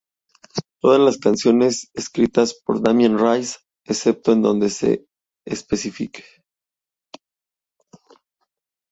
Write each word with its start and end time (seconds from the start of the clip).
Todas 0.81 0.99
las 0.99 1.19
canciones 1.19 1.91
escritas 1.93 2.55
por 2.65 2.81
Damien 2.81 3.19
Rice, 3.19 3.57
excepto 3.85 4.31
en 4.31 4.41
donde 4.41 4.71
se 4.71 5.05
especifique. 5.45 6.25